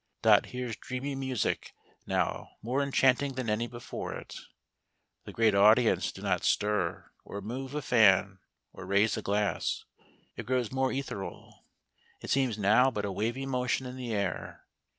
[0.23, 1.73] Dot hears dreamy music
[2.07, 4.35] now, more enchanting than any before it.
[5.25, 8.39] The great audience do not stir, or move a fan,
[8.73, 9.85] or raise a glass.
[10.35, 11.67] It grows more ethereal;
[12.19, 14.65] it seems now but a wavy motion in the air.